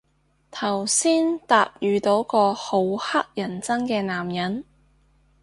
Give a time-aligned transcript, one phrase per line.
[0.49, 4.63] 頭先搭遇到個好乞人憎嘅男人